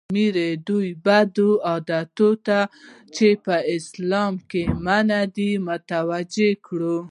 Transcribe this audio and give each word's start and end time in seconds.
امیر 0.09 0.35
دوی 0.67 0.87
بدو 1.05 1.49
عادتونو 1.69 2.31
ته 2.47 2.59
چې 3.15 3.27
په 3.45 3.55
اسلام 3.75 4.33
کې 4.49 4.63
منع 4.85 5.21
دي 5.35 5.51
متوجه 5.67 6.49
کړل. 6.65 7.01